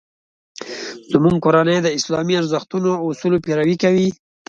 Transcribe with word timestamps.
زموږ 1.11 1.35
کورنۍ 1.45 1.77
د 1.83 1.87
اسلامي 1.97 2.33
ارزښتونو 2.41 2.89
او 2.99 3.05
اصولو 3.13 3.43
پیروي 3.45 3.75
کوي 3.83 4.09